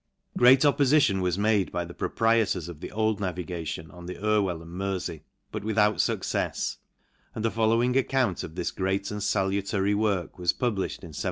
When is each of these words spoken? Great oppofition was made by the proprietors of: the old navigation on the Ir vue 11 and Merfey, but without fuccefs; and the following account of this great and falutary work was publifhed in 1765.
Great 0.35 0.61
oppofition 0.61 1.21
was 1.21 1.37
made 1.37 1.71
by 1.71 1.85
the 1.85 1.93
proprietors 1.93 2.67
of: 2.67 2.79
the 2.79 2.89
old 2.91 3.19
navigation 3.19 3.91
on 3.91 4.07
the 4.07 4.15
Ir 4.15 4.39
vue 4.39 4.49
11 4.49 4.61
and 4.63 4.71
Merfey, 4.75 5.21
but 5.51 5.63
without 5.63 5.97
fuccefs; 5.97 6.77
and 7.35 7.45
the 7.45 7.51
following 7.51 7.95
account 7.95 8.43
of 8.43 8.55
this 8.55 8.71
great 8.71 9.11
and 9.11 9.21
falutary 9.23 9.93
work 9.93 10.39
was 10.39 10.53
publifhed 10.53 11.03
in 11.05 11.09
1765. 11.13 11.17